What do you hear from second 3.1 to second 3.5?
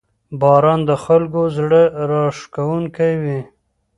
وي.